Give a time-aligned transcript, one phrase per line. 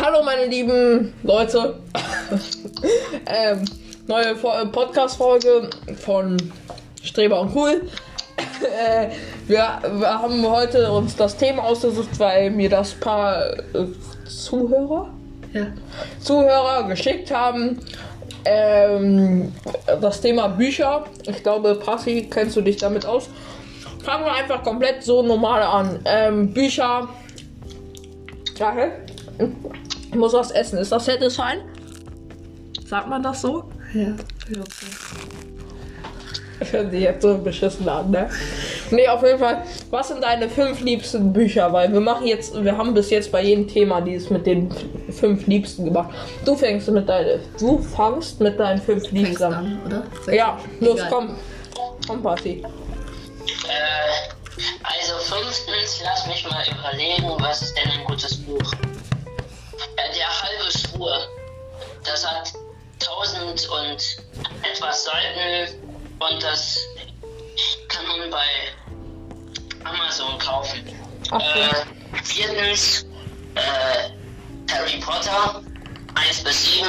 [0.00, 1.78] Hallo meine lieben Leute.
[3.26, 3.64] ähm,
[4.06, 4.34] neue
[4.72, 5.68] Podcast-Folge
[6.02, 6.36] von
[7.02, 7.82] Streber und Cool.
[8.62, 9.08] äh,
[9.46, 13.42] wir, wir haben heute uns das Thema ausgesucht, weil mir das paar
[13.74, 13.86] äh,
[14.26, 15.10] Zuhörer,
[15.52, 15.66] Ja.
[16.20, 17.80] Zuhörer geschickt haben.
[18.46, 19.52] Ähm,
[20.00, 21.04] das Thema Bücher.
[21.26, 23.28] Ich glaube, Passi, kennst du dich damit aus?
[24.02, 26.00] Fangen wir einfach komplett so normal an.
[26.06, 27.08] Ähm, Bücher.
[28.58, 29.07] Warte.
[30.10, 30.78] Ich muss was essen.
[30.78, 31.60] Ist das Satisfying?
[32.86, 33.64] Sagt man das so?
[33.94, 34.14] Ja.
[36.60, 38.28] Ich finde die jetzt so beschissen an, ne?
[38.90, 39.62] Nee, auf jeden Fall.
[39.90, 41.72] Was sind deine fünf liebsten Bücher?
[41.72, 44.70] Weil wir machen jetzt, wir haben bis jetzt bei jedem Thema dieses mit den
[45.10, 46.10] fünf liebsten gemacht.
[46.44, 49.54] Du fängst mit deinen, du fangst mit deinen fünf liebsten an.
[49.54, 50.34] an, oder?
[50.34, 51.10] Ja, los, Egal.
[51.10, 51.36] komm.
[52.06, 52.62] Komm, Party.
[52.62, 52.64] Äh,
[54.82, 58.72] also fünftens, lass mich mal überlegen, was ist denn ein gutes Buch?
[60.98, 61.28] Schwur.
[62.04, 62.52] Das hat
[62.98, 64.16] tausend und
[64.64, 65.74] etwas Seiten
[66.18, 66.80] und das
[67.88, 68.44] kann man bei
[69.84, 70.80] Amazon kaufen.
[71.28, 71.36] So.
[71.36, 73.06] Äh, viertens,
[73.54, 75.62] äh, Harry Potter,
[76.16, 76.88] 1 bis 7.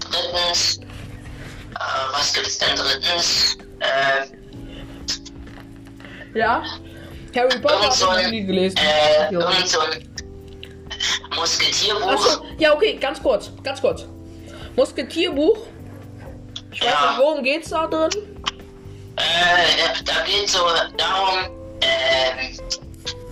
[0.00, 3.58] Drittens, äh, was gibt's denn drittens?
[3.80, 4.26] Äh,
[6.38, 6.62] Ja?
[7.36, 8.78] Harry Potter habe ich noch nie gelesen.
[8.78, 10.11] äh, irgend so ein
[11.34, 12.06] Musketierbuch.
[12.10, 14.04] Achso, ja, okay, ganz kurz, ganz kurz.
[14.76, 15.58] Musketierbuch.
[16.72, 17.10] Ich weiß Ja.
[17.10, 18.10] nicht, worum geht's da drin?
[19.16, 20.60] Äh, da geht so
[20.96, 21.38] darum,
[21.82, 22.56] ähm,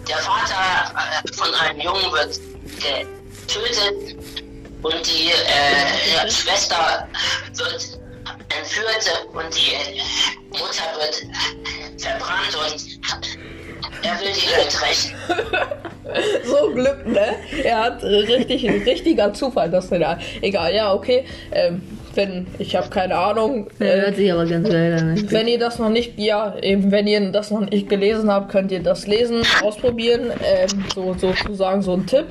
[0.06, 0.92] der Vater
[1.24, 2.38] äh, von einem Jungen wird
[2.76, 4.16] getötet
[4.82, 7.08] und die äh, Schwester
[7.54, 7.98] wird
[8.58, 10.00] entführt und die
[10.50, 11.22] Mutter wird
[12.00, 13.00] verbrannt und
[14.02, 15.14] er will die Welt rächen.
[16.44, 17.36] so Glück, ne?
[17.62, 20.18] Er hat richtig, richtiger Zufall, dass er da.
[20.40, 21.24] Egal, ja, okay.
[21.52, 21.82] Ähm,
[22.14, 23.68] wenn, ich habe keine Ahnung.
[23.78, 25.30] Äh, hört sich aber ganz geil an.
[25.30, 28.72] wenn ihr das noch nicht, ja, eben, wenn ihr das noch nicht gelesen habt, könnt
[28.72, 30.32] ihr das lesen, ausprobieren.
[30.44, 32.26] Ähm, so, sozusagen so ein Tipp.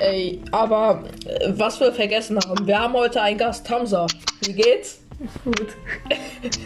[0.00, 4.06] Ey, aber äh, was wir vergessen haben, wir haben heute einen Gast, Hamza.
[4.44, 5.00] Wie geht's?
[5.44, 5.68] Gut.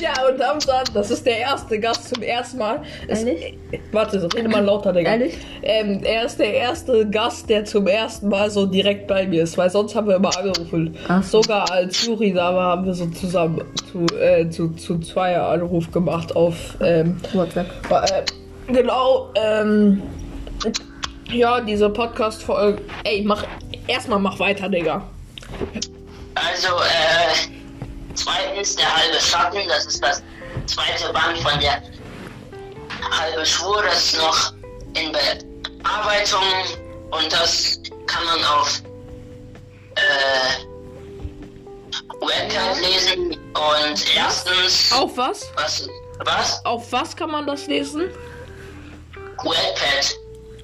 [0.00, 2.82] Ja, und Hamza, das ist der erste Gast zum ersten Mal.
[3.06, 3.54] Es, Ehrlich?
[3.92, 5.12] Warte, rede mal lauter, Digga.
[5.12, 5.36] Ehrlich?
[5.62, 9.56] Ähm, er ist der erste Gast, der zum ersten Mal so direkt bei mir ist,
[9.58, 10.96] weil sonst haben wir immer angerufen.
[11.06, 11.42] Ach so.
[11.42, 13.62] Sogar als Juri da war, haben wir so zusammen
[13.92, 17.68] zu, äh, zu, zu zweier Anruf gemacht auf, ähm, WhatsApp.
[17.90, 20.02] äh, genau, ähm,
[21.30, 22.82] ja, diese Podcast-Folge.
[23.04, 23.44] Ey, mach,
[23.86, 25.02] erstmal mach weiter, Digga.
[26.34, 27.59] Also, äh,
[28.60, 30.22] zweitens der halbe Schatten, das ist das
[30.66, 31.82] zweite Band von der
[33.18, 34.52] halbe Schwur, das ist noch
[34.94, 36.42] in Bearbeitung
[37.10, 38.82] und das kann man auf
[39.96, 40.64] äh,
[42.20, 45.50] Webcam lesen und erstens, Auf was?
[45.56, 45.88] was,
[46.24, 46.64] was?
[46.64, 48.10] Auf was kann man das lesen?
[49.42, 50.16] Webpad.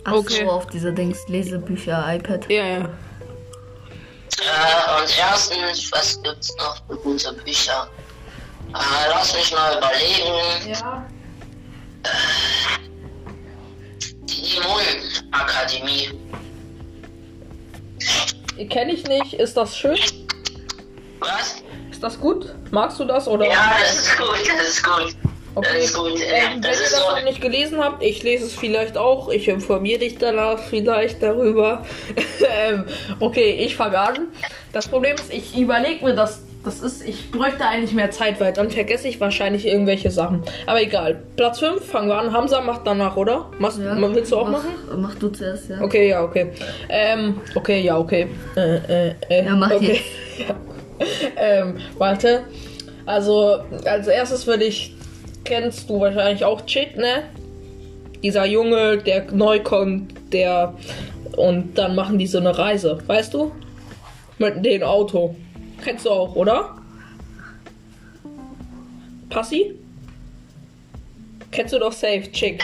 [0.05, 0.45] Ach Okay.
[0.45, 2.49] so, auf dieser Dings, Lesebücher, iPad.
[2.51, 2.89] Ja, ja.
[4.39, 7.89] Äh, und erstens, was gibt's noch für gute Bücher?
[8.69, 10.71] Äh, lass mich mal überlegen.
[10.71, 11.07] Ja.
[14.25, 16.21] Die Dämonenakademie.
[18.69, 19.35] Kenne ich nicht.
[19.35, 19.99] Ist das schön?
[21.21, 21.63] Was?
[21.91, 22.55] Ist das gut?
[22.71, 23.47] Magst du das oder?
[23.47, 25.17] Ja, das ist gut, das ist gut.
[25.57, 25.85] Okay.
[25.85, 26.21] ist gut.
[26.21, 29.31] Äh, wenn ihr das noch nicht gelesen habt, ich lese es vielleicht auch.
[29.31, 31.83] Ich informiere dich danach vielleicht darüber.
[32.69, 32.85] ähm,
[33.21, 34.29] okay, ich fange an.
[34.73, 36.43] Das Problem ist, ich überlege mir das.
[36.63, 40.43] Das ist, ich bräuchte eigentlich mehr Zeit, weil dann vergesse ich wahrscheinlich irgendwelche Sachen.
[40.67, 41.23] Aber egal.
[41.37, 42.33] Platz 5, fangen wir an.
[42.33, 43.51] Hamza macht danach, oder?
[43.59, 45.01] Machst, Willst du auch mach, machen?
[45.01, 45.81] Mach du zuerst, ja.
[45.81, 46.51] Okay, ja, okay.
[46.89, 48.29] Ähm, okay, ja, okay.
[48.57, 48.77] Äh,
[49.11, 50.01] äh, äh, Ja, mach okay.
[51.37, 52.43] ähm, warte.
[53.07, 54.96] Also, als erstes würde ich,
[55.47, 57.23] kennst du wahrscheinlich auch Chick, ne?
[58.23, 60.75] Dieser Junge, der neu kommt, der,
[61.37, 63.53] und dann machen die so eine Reise, weißt du?
[64.39, 65.35] Mit dem Auto.
[65.83, 66.77] Kennst du auch, oder?
[69.31, 69.75] Passi?
[71.51, 72.63] Kennst du doch safe, Chick.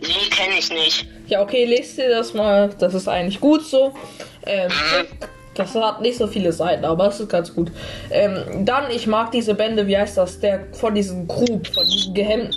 [0.00, 1.06] Nee, kenne ich nicht.
[1.28, 2.70] Ja, okay, lest dir das mal.
[2.78, 3.94] Das ist eigentlich gut so.
[4.46, 4.70] Ähm,
[5.58, 7.70] das hat nicht so viele Seiten, aber es ist ganz gut.
[8.10, 10.38] Ähm, dann, ich mag diese Bände, wie heißt das?
[10.40, 12.50] Der von diesem Krug, von diesem Geheim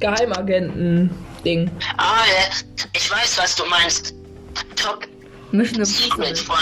[0.00, 1.70] Geheimagenten-Ding.
[1.96, 4.14] Ah, äh, ich weiß, was du meinst.
[4.76, 5.06] Top
[5.52, 6.56] Mission Secret Impossible.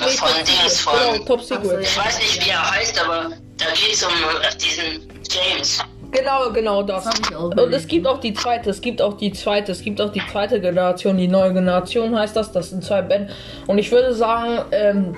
[0.00, 1.26] von, von Dings, Genau, von.
[1.26, 1.80] Top Secret.
[1.82, 5.78] Ich weiß nicht, wie er heißt, aber da geht's um äh, diesen James.
[6.12, 7.04] Genau, genau das.
[7.04, 10.12] Das Und es gibt auch die zweite, es gibt auch die zweite, es gibt auch
[10.12, 13.32] die zweite Generation, die neue Generation heißt das, das sind zwei Bände.
[13.66, 15.16] Und ich würde sagen, ähm,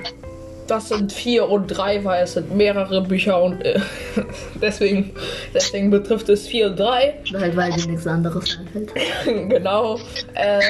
[0.68, 3.78] das sind vier und drei, weil es sind mehrere Bücher und äh,
[4.62, 5.12] deswegen,
[5.52, 7.14] deswegen betrifft es vier und drei.
[7.34, 8.92] Halt, weil dir nichts anderes einfällt.
[9.50, 9.98] genau.
[10.34, 10.60] Äh,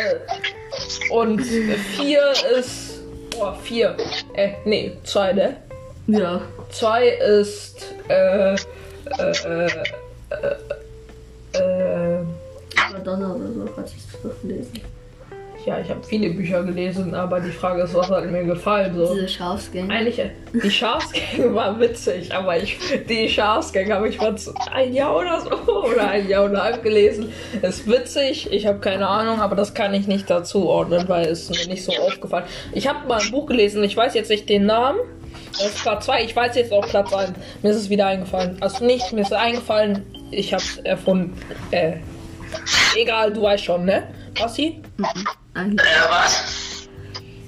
[1.11, 3.03] und vier ist.
[3.31, 3.97] Boah, vier.
[4.35, 5.57] Äh, nee, zwei, ne?
[6.07, 6.41] Ja.
[6.71, 7.95] Zwei ist.
[8.09, 9.69] Äh, äh,
[10.43, 12.19] äh, äh,
[12.93, 14.73] Madonna oder so hat ich doch gelesen.
[15.65, 18.95] ja, ich habe viele Bücher gelesen, aber die Frage ist, was hat mir gefallen?
[18.97, 19.15] So.
[19.15, 19.93] Diese Schafsgänge.
[19.95, 20.21] Eigentlich,
[20.53, 22.77] die Schafsgänge war witzig, aber ich,
[23.09, 25.51] die Schafsgänge habe ich vor z- ein Jahr oder so
[25.85, 27.33] oder ein Jahr und ein halb gelesen.
[27.63, 31.49] Ist witzig, ich habe keine Ahnung, aber das kann ich nicht dazu ordnen, weil es
[31.49, 32.45] mir nicht so aufgefallen.
[32.73, 34.99] Ich habe mal ein Buch gelesen, ich weiß jetzt nicht den Namen.
[35.53, 37.33] Das ist Platz 2, ich weiß jetzt auch Platz 1.
[37.63, 38.57] Mir ist es wieder eingefallen.
[38.61, 41.39] Also nicht, mir ist es eingefallen, ich habe es erfunden.
[41.71, 41.99] Äh,
[42.97, 44.09] egal, du weißt schon, ne?
[44.39, 44.83] Basti?
[45.55, 45.87] Eigentlich.
[45.87, 46.89] Äh, was?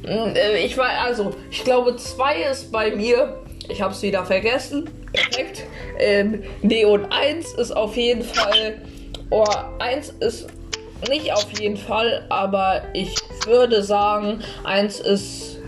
[0.05, 3.43] Äh, Ich war also, ich glaube, zwei ist bei mir.
[3.69, 4.89] Ich habe es wieder vergessen.
[5.13, 5.65] Perfekt.
[5.99, 8.81] Ähm, nee, und eins ist auf jeden Fall.
[9.31, 9.45] Oh,
[9.81, 10.47] eins ist
[11.09, 13.15] nicht auf jeden Fall, aber ich
[13.45, 15.59] würde sagen, eins ist.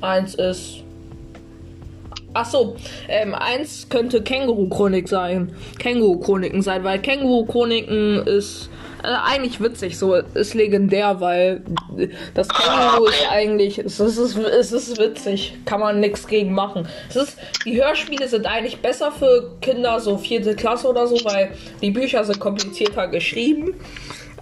[0.00, 0.81] Eins ist.
[2.34, 2.76] Ach so,
[3.08, 5.54] ähm, eins könnte Känguru-Chronik sein.
[5.78, 8.70] Känguru-Chroniken sein, weil Känguru-Chroniken ist
[9.02, 11.62] äh, eigentlich witzig, so ist legendär, weil
[12.34, 16.88] das Känguru ist eigentlich, es ist, es ist witzig, kann man nichts gegen machen.
[17.10, 17.36] Es ist,
[17.66, 21.50] die Hörspiele sind eigentlich besser für Kinder, so vierte Klasse oder so, weil
[21.82, 23.74] die Bücher sind komplizierter geschrieben.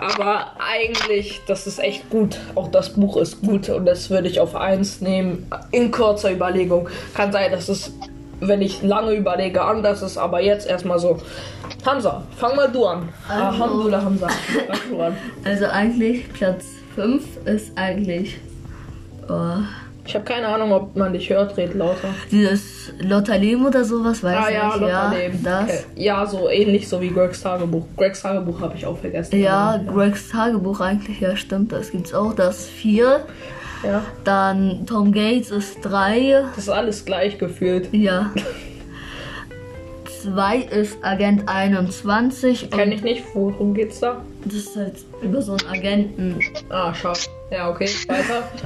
[0.00, 2.38] Aber eigentlich, das ist echt gut.
[2.55, 5.47] Auch das Buch ist gut und das würde ich auf eins nehmen.
[5.73, 6.88] In kurzer Überlegung.
[7.14, 7.93] Kann sein, dass es,
[8.41, 11.19] wenn ich lange überlege, anders ist, aber jetzt erstmal so.
[11.85, 13.08] Hamza, fang mal du an.
[13.29, 14.29] Also- Alhamdulillah, Hamza.
[14.29, 15.17] Fang du an.
[15.44, 16.64] Also eigentlich Platz
[16.94, 18.38] 5 ist eigentlich
[19.29, 19.58] oh,
[20.11, 22.09] Ich habe keine Ahnung, ob man dich hört, red lauter.
[22.33, 24.81] dieses Lotterleben oder sowas, weiß Ah ich ja, nicht.
[24.81, 25.41] Lotterleben.
[25.45, 25.87] Ja, das.
[25.95, 27.87] Ja, so ähnlich so wie Gregs Tagebuch.
[27.97, 29.41] Gregs Tagebuch habe ich auch vergessen.
[29.41, 32.35] Ja, Gregs Tagebuch eigentlich, ja stimmt, das gibt's auch.
[32.35, 33.25] Das 4.
[33.85, 34.03] ja.
[34.25, 36.43] Dann Tom Gates ist 3.
[36.57, 37.95] Das ist alles gleich gefühlt.
[37.95, 38.33] Ja.
[40.25, 42.69] 2 ist Agent 21.
[42.69, 43.23] Kenn Und ich nicht.
[43.33, 44.23] Worum geht's da?
[44.45, 46.41] das ist halt über so einen Agenten.
[46.69, 47.12] Ah, schau.
[47.51, 47.89] Ja, okay.
[48.09, 48.49] Weiter.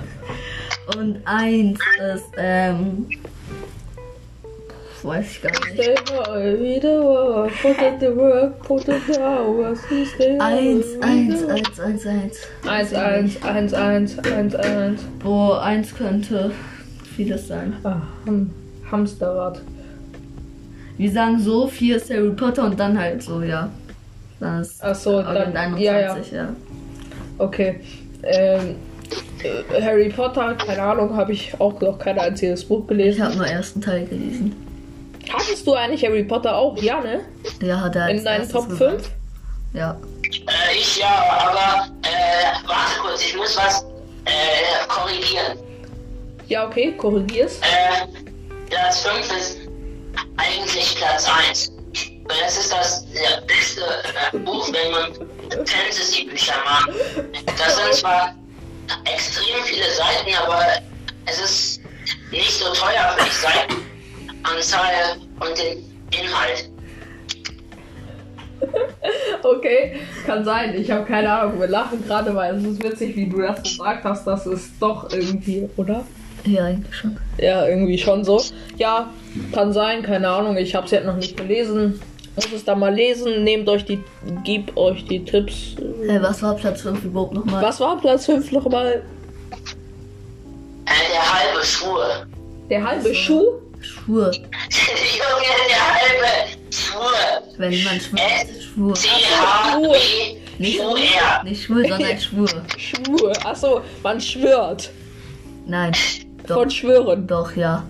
[0.96, 1.78] Und 1
[2.14, 3.06] ist, ähm.
[5.02, 5.64] Weiß ich gar nicht.
[5.74, 5.94] Stay
[8.16, 12.32] work, put in the hours, we stay 1, high, 1, we 1, 1, 1.
[12.62, 15.00] the- 1, 1, 1, 1, 1, 1.
[15.22, 16.52] Boah, 1 könnte
[17.14, 17.74] vieles sein.
[17.84, 18.50] Ah, Ham
[18.90, 19.60] Hamsterrad.
[20.96, 23.68] Wir sagen so, 4 ist Harry Potter und dann halt so, ja.
[24.60, 26.48] Ist Ach so, dann, 21, ja, ja, ja.
[27.38, 27.80] okay.
[28.22, 28.74] Ähm, äh,
[29.80, 33.24] Harry Potter, keine Ahnung, habe ich auch noch kein einziges Buch Ich gelesen.
[33.24, 34.54] habe nur ersten Teil gelesen.
[35.32, 36.76] Hattest du eigentlich Harry Potter auch?
[36.82, 37.20] Ja, ne?
[37.62, 39.02] Ja, hat er In deinen Top gesagt.
[39.02, 39.10] 5?
[39.72, 39.96] Ja.
[40.22, 43.82] Äh, ich ja, aber äh, warte kurz, ich muss was
[44.26, 45.58] äh, korrigieren.
[46.48, 47.58] Ja, okay, korrigier's.
[47.60, 48.06] Äh,
[48.68, 49.58] Platz 5 ist
[50.36, 51.72] eigentlich Platz 1.
[52.26, 53.82] Weil das ist das ja, beste
[54.32, 55.12] äh, Buch, wenn man
[55.66, 56.94] Fantasy-Bücher mag.
[57.58, 58.34] Das sind zwar
[59.04, 60.62] extrem viele Seiten, aber
[61.26, 61.80] es ist
[62.30, 65.84] nicht so teuer für die Seitenanzahl und den
[66.18, 66.70] Inhalt.
[69.42, 70.74] Okay, kann sein.
[70.80, 71.60] Ich habe keine Ahnung.
[71.60, 74.26] Wir lachen gerade, weil es ist witzig, wie du das gesagt hast.
[74.26, 76.02] Das ist doch irgendwie, oder?
[76.44, 77.18] Ja, eigentlich schon.
[77.36, 78.42] Ja, irgendwie schon so.
[78.78, 79.10] Ja,
[79.52, 80.56] kann sein, keine Ahnung.
[80.56, 82.00] Ich habe es jetzt noch nicht gelesen.
[82.36, 83.44] Muss es da mal lesen.
[83.44, 84.02] Nehmt euch die,
[84.44, 85.76] gebt euch die Tipps.
[86.06, 87.62] Hey, was war Platz 5 überhaupt nochmal?
[87.62, 89.02] Was war Platz 5 nochmal?
[90.86, 91.96] Äh, der halbe Schuh.
[92.68, 93.44] Der halbe Schuh?
[93.80, 94.30] Schwur.
[94.32, 96.98] Junge, der halbe Schuh.
[97.58, 98.94] Wenn man schwört, Schwur.
[98.94, 101.44] C-H-W Nicht U schwur, R.
[101.44, 102.48] nicht schwur, sondern Schwur.
[102.76, 103.32] Schwur.
[103.46, 104.90] Achso, man schwört.
[105.66, 105.92] Nein.
[106.46, 107.26] Doch, Von schwören.
[107.26, 107.84] doch, ja.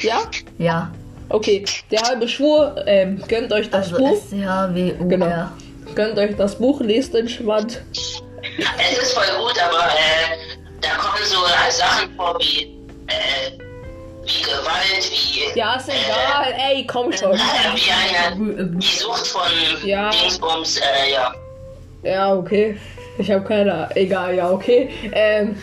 [0.00, 0.22] Ja?
[0.58, 0.90] Ja.
[1.28, 1.64] Okay.
[1.90, 2.76] Der halbe Schwur.
[2.86, 4.12] Ähm, gönnt euch das Also Buch.
[4.12, 5.08] S-C-H-W-U-R.
[5.08, 5.48] Genau.
[5.94, 7.80] Gönnt euch das Buch, lest den Schwand.
[8.78, 10.36] Es ist voll gut, aber äh,
[10.80, 12.64] da kommen so äh, Sachen vor wie,
[13.06, 13.52] äh,
[14.24, 16.54] wie Gewalt, wie, Ja, ist egal.
[16.70, 17.32] Ey, komm schon.
[17.32, 17.38] äh,
[17.74, 19.42] wie eine, die Sucht von
[19.84, 20.10] Ja.
[20.10, 21.34] Dingsbums, äh, ja.
[22.02, 22.78] Ja, okay.
[23.18, 23.88] Ich habe keine.
[23.94, 24.90] Egal, ja, okay.
[25.12, 25.56] Ähm,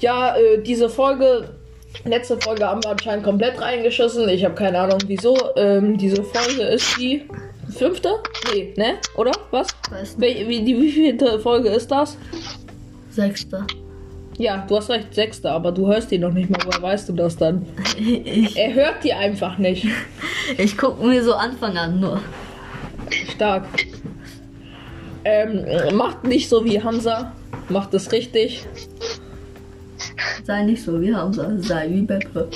[0.00, 1.54] ja, äh, diese Folge.
[2.04, 4.28] Letzte Folge haben wir anscheinend komplett reingeschossen.
[4.28, 5.36] Ich habe keine Ahnung wieso.
[5.56, 7.22] Ähm, diese Folge ist die
[7.76, 8.10] fünfte?
[8.52, 8.94] Nee, ne?
[9.16, 9.32] Oder?
[9.50, 9.68] Was?
[9.90, 10.48] Weiß nicht.
[10.48, 12.16] Wie, die, wie vielte Folge ist das?
[13.10, 13.66] Sechster.
[14.38, 16.60] Ja, du hast recht, sechste, aber du hörst die noch nicht mal.
[16.64, 17.66] Woher weißt du das dann?
[17.98, 19.86] Ich, Er hört die einfach nicht.
[20.58, 22.20] ich gucke mir so Anfang an nur.
[23.34, 23.64] Stark.
[25.24, 27.32] Ähm, macht nicht so wie Hamza.
[27.68, 28.64] Macht es richtig.
[30.44, 32.48] Sei nicht so wie Hamza, sei wie Beppe.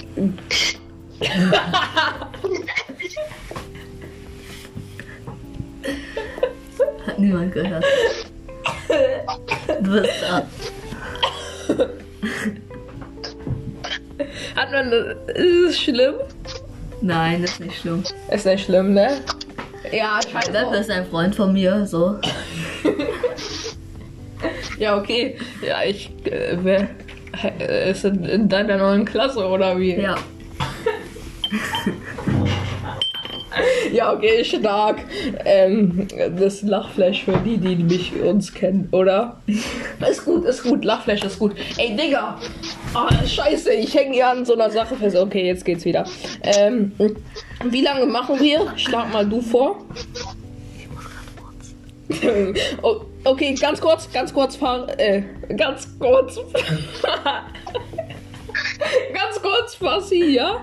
[7.06, 7.84] Hat niemand gehört.
[9.82, 10.46] Du bist da.
[14.56, 16.14] Hat man ist es schlimm?
[17.00, 18.04] Nein, ist nicht schlimm.
[18.30, 19.20] Ist nicht schlimm, ne?
[19.90, 20.52] Ja, scheiße.
[20.52, 22.18] Beppe ist ein Freund von mir, so.
[24.82, 25.38] Ja, okay.
[25.64, 26.10] Ja, ich.
[26.24, 26.56] Äh,
[27.44, 29.94] ist in, in deiner neuen Klasse oder wie?
[29.96, 30.16] Ja.
[33.92, 35.00] Ja, okay, stark.
[35.44, 36.08] Ähm,
[36.38, 39.36] das Lachflash für die, die mich uns kennen, oder?
[40.08, 40.84] Ist gut, ist gut.
[40.84, 41.54] Lachflash ist gut.
[41.76, 42.38] Ey, Digga.
[42.94, 45.16] Ah, scheiße, ich hänge hier an so einer Sache fest.
[45.16, 46.04] Okay, jetzt geht's wieder.
[46.42, 46.92] Ähm,
[47.64, 48.72] wie lange machen wir?
[48.76, 49.84] Schlag mal du vor.
[52.82, 54.88] Oh, okay, ganz kurz, ganz kurz fahren.
[54.98, 55.22] Äh,
[55.56, 56.36] ganz kurz.
[59.12, 60.60] ganz kurz, Fassi, ja?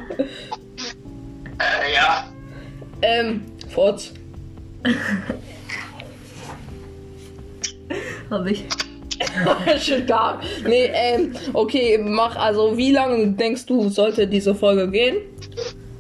[1.60, 2.26] Äh, ja.
[3.02, 4.14] Ähm, Furz.
[8.30, 8.66] Hab ich.
[9.80, 10.44] Stark.
[10.66, 15.18] Nee, ähm, okay, mach also, wie lange denkst du, sollte diese Folge gehen?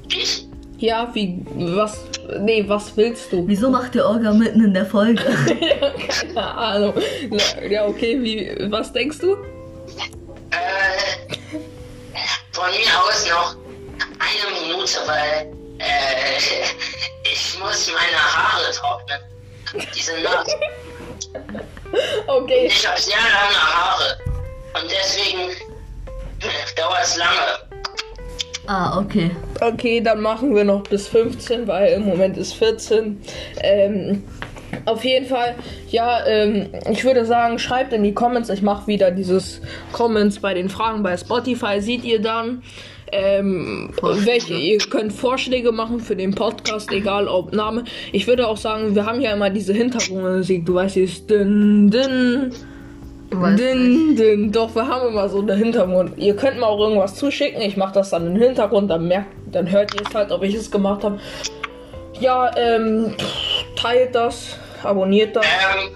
[0.09, 0.38] Ich?
[0.79, 2.05] Ja, wie, was,
[2.39, 3.45] nee, was willst du?
[3.45, 5.21] Wieso macht der Orga mitten in der Folge?
[6.07, 6.93] Keine Ahnung.
[7.69, 9.33] Ja, okay, wie, was denkst du?
[10.51, 11.35] Äh,
[12.53, 13.55] von mir aus noch
[14.19, 16.37] eine Minute, weil äh,
[17.29, 19.19] ich muss meine Haare trocknen.
[19.93, 20.47] Die sind nass.
[22.27, 24.19] Okay, Ich habe sehr lange Haare
[24.75, 25.49] und deswegen
[26.75, 27.68] dauert es lange.
[28.69, 29.31] Ah, okay.
[29.61, 33.19] okay, dann machen wir noch bis 15, weil im Moment ist 14.
[33.61, 34.23] Ähm,
[34.85, 35.55] auf jeden Fall,
[35.89, 38.49] ja, ähm, ich würde sagen, schreibt in die Comments.
[38.49, 39.61] Ich mache wieder dieses
[39.91, 41.81] Comments bei den Fragen bei Spotify.
[41.81, 42.61] Seht ihr dann,
[43.11, 47.83] ähm, welche ihr könnt Vorschläge machen für den Podcast, egal ob Name.
[48.11, 50.65] Ich würde auch sagen, wir haben ja immer diese Hintergrundmusik.
[50.65, 52.53] Du weißt, dieses Din, Din.
[53.29, 53.61] Du weißt nicht.
[53.61, 54.51] Din, din.
[54.51, 56.17] Doch, wir haben immer so eine Hintergrund.
[56.17, 57.61] Ihr könnt mir auch irgendwas zuschicken.
[57.61, 58.89] Ich mache das dann im Hintergrund.
[58.89, 61.19] Dann merkt, dann hört ihr es halt, ob ich es gemacht habe.
[62.19, 63.13] Ja, ähm,
[63.75, 65.89] teilt das, abonniert das, Ähm,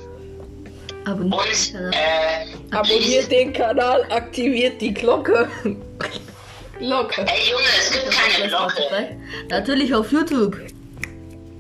[1.06, 1.92] Abonniert den und Kanal.
[1.92, 5.50] äh, abonniert den Kanal, aktiviert die Glocke.
[6.80, 7.22] Glocke.
[7.22, 8.72] ey Junge, es gibt keine Glocke.
[8.72, 9.18] Spotify.
[9.50, 10.58] Natürlich auf YouTube.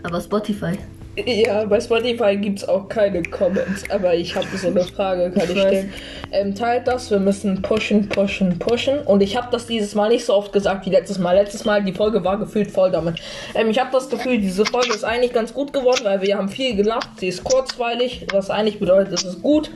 [0.03, 0.77] Aber Spotify.
[1.15, 5.43] Ja, bei Spotify gibt es auch keine Comments, aber ich habe so eine Frage, kann
[5.43, 5.93] ich stellen.
[6.32, 8.98] Ähm, teilt das, wir müssen pushen, pushen, pushen.
[9.00, 11.36] Und ich habe das dieses Mal nicht so oft gesagt wie letztes Mal.
[11.36, 13.17] Letztes Mal, die Folge war gefühlt voll damit.
[13.53, 16.50] Ähm, ich habe das Gefühl, diese Folge ist eigentlich ganz gut geworden, weil wir haben
[16.50, 17.10] viel gelacht.
[17.20, 19.70] Sie ist kurzweilig, was eigentlich bedeutet, es ist gut.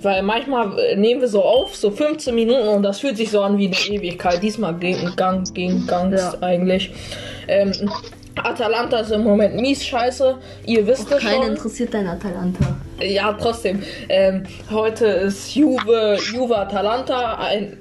[0.00, 3.40] Weil manchmal äh, nehmen wir so auf, so 15 Minuten und das fühlt sich so
[3.42, 4.42] an wie eine Ewigkeit.
[4.42, 6.34] Diesmal ging Gang, ging Gang Ja.
[6.40, 6.90] eigentlich.
[7.46, 7.72] Ähm,
[8.36, 10.38] Atalanta ist im Moment mies scheiße.
[10.66, 11.42] Ihr wisst es schon.
[11.42, 12.76] interessiert dein Atalanta.
[13.00, 13.82] Ja, trotzdem.
[14.08, 17.78] Ähm, heute ist Juve, Juve Atalanta, ein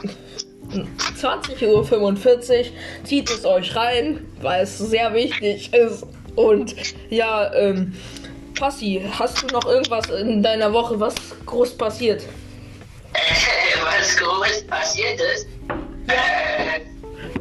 [1.19, 2.65] 20.45 Uhr.
[3.03, 6.05] Zieht es euch rein, weil es sehr wichtig ist.
[6.35, 6.75] Und
[7.09, 7.93] ja, ähm,
[8.57, 11.15] Passi, hast du noch irgendwas in deiner Woche, was
[11.45, 12.23] groß passiert?
[13.83, 15.47] was groß passiert ist?
[16.07, 16.81] Äh,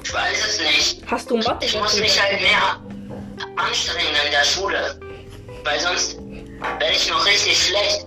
[0.02, 1.02] ich weiß es nicht.
[1.06, 1.66] Hast du Mathe?
[1.66, 2.80] Ich muss mich halt mehr
[3.56, 4.98] anstrengen in der Schule.
[5.64, 6.18] Weil sonst
[6.78, 8.06] werde ich noch richtig schlecht.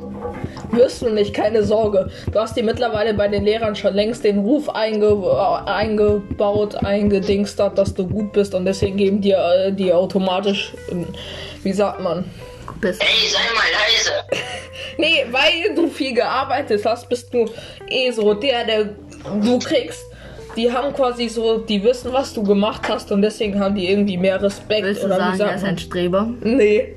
[0.71, 2.09] Wirst du nicht, keine Sorge.
[2.31, 7.77] Du hast dir mittlerweile bei den Lehrern schon längst den Ruf einge äh, eingebaut, eingedingstert,
[7.77, 11.05] dass du gut bist und deswegen geben dir äh, die automatisch, äh,
[11.63, 12.25] wie sagt man?
[12.81, 13.01] Bist.
[13.01, 14.43] Ey, sei mal leise.
[14.95, 17.49] Nee, weil du viel gearbeitet hast, bist du
[17.89, 18.89] eh so der, der
[19.41, 20.03] du kriegst.
[20.55, 24.17] Die haben quasi so, die wissen, was du gemacht hast und deswegen haben die irgendwie
[24.17, 24.83] mehr Respekt.
[24.83, 26.29] Willst du oder sagen, wie er ist ein Streber?
[26.41, 26.95] Nee.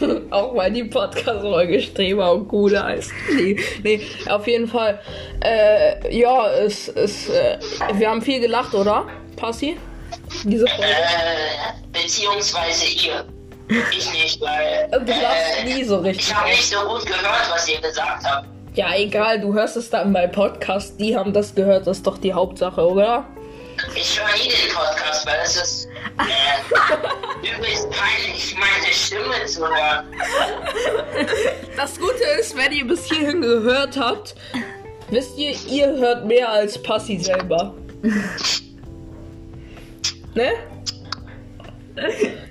[0.30, 3.12] Auch weil die Podcast-Folge Streber und Gude heißt.
[3.36, 4.98] Nee, nee, auf jeden Fall.
[5.42, 7.30] Äh, ja, es ist.
[7.30, 7.58] Äh,
[7.94, 9.06] wir haben viel gelacht, oder?
[9.36, 9.76] Passi?
[10.44, 10.90] Diese Folge.
[10.90, 13.24] Äh, beziehungsweise ihr.
[13.96, 14.88] Ich nicht, weil.
[14.90, 16.26] Du lachst nie so richtig.
[16.28, 18.53] Ich habe nicht so gut gehört, was ihr gesagt habt.
[18.74, 20.98] Ja, egal, du hörst es dann bei Podcast.
[20.98, 23.24] Die haben das gehört, das ist doch die Hauptsache, oder?
[23.94, 25.88] Ich höre nie den Podcast, weil es ist
[26.18, 30.06] äh, übelst peinlich, meine Stimme zu hören.
[31.76, 34.34] Das Gute ist, wenn ihr bis hierhin gehört habt,
[35.08, 37.74] wisst ihr, ihr hört mehr als Passi selber.
[40.34, 40.52] ne?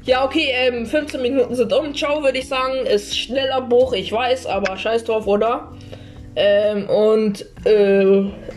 [0.06, 1.94] Ja, okay, ähm, 15 Minuten sind um.
[1.94, 2.86] Ciao, würde ich sagen.
[2.86, 5.74] Ist schneller Bruch, ich weiß, aber scheiß drauf, oder?
[6.36, 8.04] Ähm, und, äh,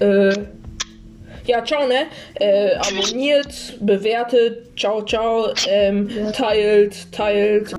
[0.01, 0.35] äh,
[1.45, 2.07] ja, ciao, ne?
[2.35, 7.75] Äh, abonniert, bewertet, ciao, ciao, ähm, teilt, teilt.